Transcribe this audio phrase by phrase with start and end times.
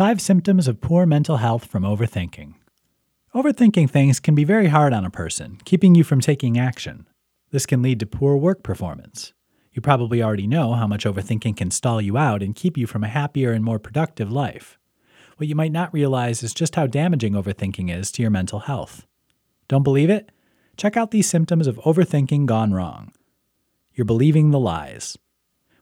[0.00, 2.54] Five symptoms of poor mental health from overthinking.
[3.34, 7.06] Overthinking things can be very hard on a person, keeping you from taking action.
[7.50, 9.34] This can lead to poor work performance.
[9.74, 13.04] You probably already know how much overthinking can stall you out and keep you from
[13.04, 14.78] a happier and more productive life.
[15.36, 19.04] What you might not realize is just how damaging overthinking is to your mental health.
[19.68, 20.32] Don't believe it?
[20.78, 23.12] Check out these symptoms of overthinking gone wrong.
[23.92, 25.18] You're believing the lies.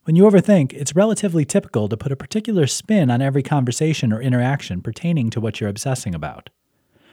[0.09, 4.23] When you overthink, it's relatively typical to put a particular spin on every conversation or
[4.23, 6.49] interaction pertaining to what you're obsessing about.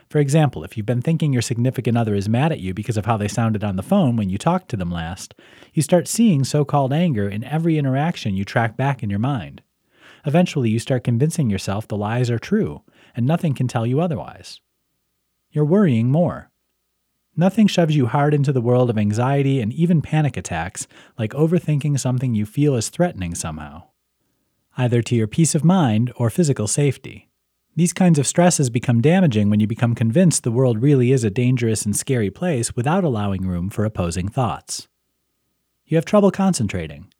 [0.08, 3.04] For example, if you've been thinking your significant other is mad at you because of
[3.04, 5.34] how they sounded on the phone when you talked to them last,
[5.74, 9.60] you start seeing so called anger in every interaction you track back in your mind.
[10.24, 12.80] Eventually, you start convincing yourself the lies are true,
[13.14, 14.62] and nothing can tell you otherwise.
[15.50, 16.50] You're worrying more.
[17.36, 20.86] Nothing shoves you hard into the world of anxiety and even panic attacks
[21.18, 23.84] like overthinking something you feel is threatening somehow,
[24.78, 27.28] either to your peace of mind or physical safety.
[27.74, 31.30] These kinds of stresses become damaging when you become convinced the world really is a
[31.30, 34.88] dangerous and scary place without allowing room for opposing thoughts.
[35.84, 37.12] You have trouble concentrating.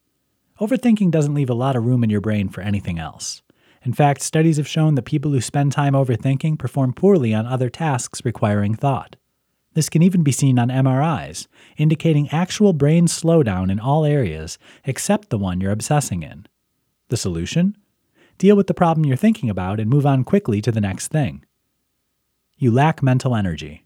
[0.58, 3.42] Overthinking doesn't leave a lot of room in your brain for anything else.
[3.82, 7.68] In fact, studies have shown that people who spend time overthinking perform poorly on other
[7.68, 9.16] tasks requiring thought.
[9.76, 15.28] This can even be seen on MRIs, indicating actual brain slowdown in all areas except
[15.28, 16.46] the one you're obsessing in.
[17.10, 17.76] The solution?
[18.38, 21.44] Deal with the problem you're thinking about and move on quickly to the next thing.
[22.56, 23.84] You lack mental energy.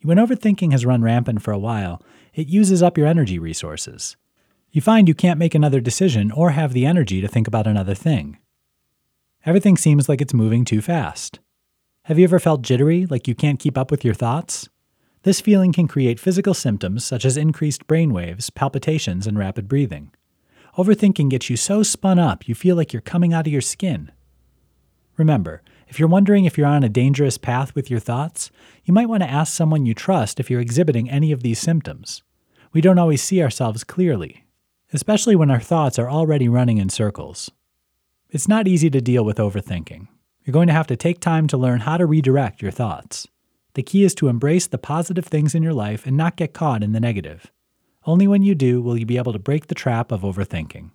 [0.00, 4.16] When overthinking has run rampant for a while, it uses up your energy resources.
[4.70, 7.94] You find you can't make another decision or have the energy to think about another
[7.94, 8.38] thing.
[9.44, 11.38] Everything seems like it's moving too fast.
[12.10, 14.68] Have you ever felt jittery, like you can't keep up with your thoughts?
[15.22, 20.10] This feeling can create physical symptoms such as increased brain waves, palpitations, and rapid breathing.
[20.76, 24.10] Overthinking gets you so spun up you feel like you're coming out of your skin.
[25.18, 28.50] Remember, if you're wondering if you're on a dangerous path with your thoughts,
[28.82, 32.24] you might want to ask someone you trust if you're exhibiting any of these symptoms.
[32.72, 34.46] We don't always see ourselves clearly,
[34.92, 37.52] especially when our thoughts are already running in circles.
[38.30, 40.08] It's not easy to deal with overthinking.
[40.50, 43.28] You're going to have to take time to learn how to redirect your thoughts.
[43.74, 46.82] The key is to embrace the positive things in your life and not get caught
[46.82, 47.52] in the negative.
[48.04, 50.90] Only when you do will you be able to break the trap of overthinking.